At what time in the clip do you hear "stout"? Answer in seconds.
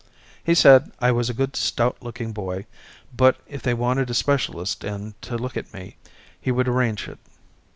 1.55-1.97